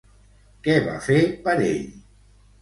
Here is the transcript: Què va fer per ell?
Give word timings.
Què 0.67 0.77
va 0.87 0.95
fer 1.09 1.19
per 1.45 1.55
ell? 1.67 1.87